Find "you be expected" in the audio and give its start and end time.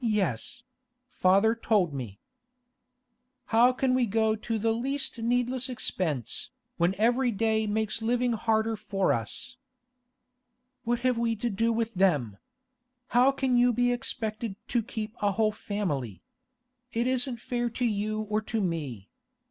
13.56-14.56